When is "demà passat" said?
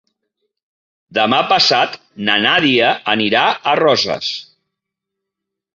1.17-1.99